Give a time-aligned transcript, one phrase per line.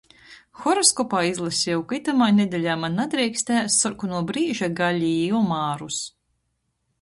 [0.59, 6.01] Horoskopā izlaseju, ka itamā nedeļā maņ nadreikst ēst sorkonuo brīža gali i omarus.